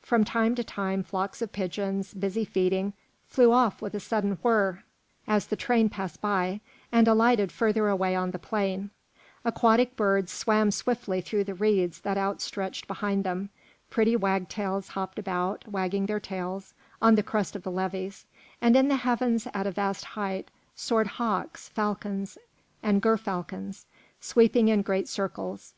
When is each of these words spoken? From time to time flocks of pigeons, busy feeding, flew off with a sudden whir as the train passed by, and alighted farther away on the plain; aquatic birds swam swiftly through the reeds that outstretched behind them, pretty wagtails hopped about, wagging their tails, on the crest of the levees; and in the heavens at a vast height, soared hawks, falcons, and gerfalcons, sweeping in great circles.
From 0.00 0.24
time 0.24 0.54
to 0.54 0.64
time 0.64 1.02
flocks 1.02 1.42
of 1.42 1.52
pigeons, 1.52 2.14
busy 2.14 2.46
feeding, 2.46 2.94
flew 3.26 3.52
off 3.52 3.82
with 3.82 3.92
a 3.92 4.00
sudden 4.00 4.38
whir 4.42 4.82
as 5.28 5.48
the 5.48 5.54
train 5.54 5.90
passed 5.90 6.22
by, 6.22 6.62
and 6.90 7.06
alighted 7.06 7.52
farther 7.52 7.86
away 7.88 8.16
on 8.16 8.30
the 8.30 8.38
plain; 8.38 8.88
aquatic 9.44 9.94
birds 9.94 10.32
swam 10.32 10.70
swiftly 10.70 11.20
through 11.20 11.44
the 11.44 11.52
reeds 11.52 12.00
that 12.00 12.16
outstretched 12.16 12.88
behind 12.88 13.22
them, 13.22 13.50
pretty 13.90 14.16
wagtails 14.16 14.88
hopped 14.88 15.18
about, 15.18 15.68
wagging 15.68 16.06
their 16.06 16.20
tails, 16.20 16.72
on 17.02 17.14
the 17.14 17.22
crest 17.22 17.54
of 17.54 17.62
the 17.62 17.70
levees; 17.70 18.24
and 18.62 18.76
in 18.76 18.88
the 18.88 18.96
heavens 18.96 19.46
at 19.52 19.66
a 19.66 19.70
vast 19.70 20.06
height, 20.06 20.50
soared 20.74 21.06
hawks, 21.06 21.68
falcons, 21.68 22.38
and 22.82 23.02
gerfalcons, 23.02 23.84
sweeping 24.20 24.68
in 24.68 24.80
great 24.80 25.06
circles. 25.06 25.74